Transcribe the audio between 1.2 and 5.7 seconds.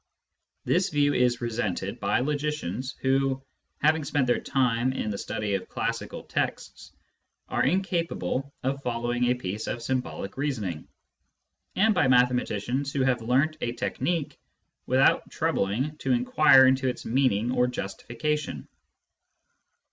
resented by logicians who, having spent their time in the study of